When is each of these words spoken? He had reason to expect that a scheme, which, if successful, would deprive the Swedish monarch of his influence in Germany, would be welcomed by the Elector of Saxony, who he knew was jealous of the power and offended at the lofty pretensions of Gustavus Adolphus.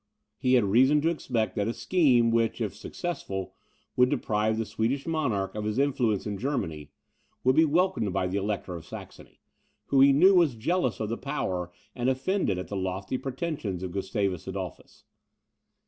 He 0.39 0.55
had 0.55 0.63
reason 0.63 0.99
to 1.01 1.09
expect 1.11 1.55
that 1.55 1.67
a 1.67 1.73
scheme, 1.75 2.31
which, 2.31 2.59
if 2.59 2.73
successful, 2.75 3.53
would 3.95 4.09
deprive 4.09 4.57
the 4.57 4.65
Swedish 4.65 5.05
monarch 5.05 5.53
of 5.53 5.63
his 5.63 5.77
influence 5.77 6.25
in 6.25 6.39
Germany, 6.39 6.89
would 7.43 7.55
be 7.55 7.65
welcomed 7.65 8.11
by 8.11 8.25
the 8.25 8.37
Elector 8.37 8.73
of 8.73 8.83
Saxony, 8.83 9.41
who 9.89 10.01
he 10.01 10.11
knew 10.11 10.33
was 10.33 10.55
jealous 10.55 10.99
of 10.99 11.09
the 11.09 11.17
power 11.17 11.71
and 11.93 12.09
offended 12.09 12.57
at 12.57 12.67
the 12.69 12.75
lofty 12.75 13.19
pretensions 13.19 13.83
of 13.83 13.91
Gustavus 13.91 14.47
Adolphus. 14.47 15.03